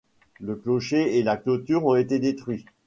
[0.39, 2.65] Le clocher et la clôture ont été détruits.